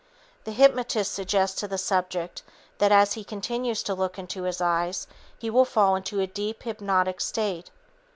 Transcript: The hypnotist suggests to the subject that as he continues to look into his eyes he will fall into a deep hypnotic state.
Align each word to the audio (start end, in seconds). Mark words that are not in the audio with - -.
The 0.45 0.51
hypnotist 0.51 1.13
suggests 1.13 1.59
to 1.59 1.67
the 1.67 1.77
subject 1.77 2.41
that 2.79 2.91
as 2.91 3.13
he 3.13 3.23
continues 3.23 3.83
to 3.83 3.93
look 3.93 4.17
into 4.17 4.41
his 4.45 4.59
eyes 4.59 5.05
he 5.37 5.51
will 5.51 5.63
fall 5.63 5.95
into 5.95 6.19
a 6.19 6.25
deep 6.25 6.63
hypnotic 6.63 7.21
state. 7.21 7.69